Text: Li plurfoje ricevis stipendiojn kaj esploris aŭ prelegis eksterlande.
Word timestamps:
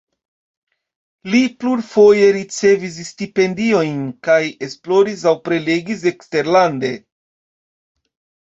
Li 1.33 1.41
plurfoje 1.63 2.31
ricevis 2.37 2.97
stipendiojn 3.09 3.99
kaj 4.29 4.41
esploris 4.69 5.27
aŭ 5.33 5.35
prelegis 5.51 6.07
eksterlande. 6.15 6.93